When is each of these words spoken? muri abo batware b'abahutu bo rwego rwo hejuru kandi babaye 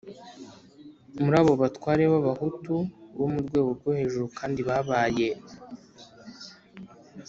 muri 1.23 1.35
abo 1.41 1.53
batware 1.61 2.03
b'abahutu 2.11 2.73
bo 3.17 3.25
rwego 3.43 3.69
rwo 3.77 3.91
hejuru 3.99 4.27
kandi 4.37 4.59
babaye 4.67 5.27